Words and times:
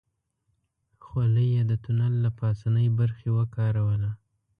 خولۍ 1.03 1.47
يې 1.55 1.63
د 1.71 1.73
تونل 1.83 2.13
له 2.23 2.29
پاسنۍ 2.39 2.87
برخې 2.99 3.29
وکاروله. 3.37 4.11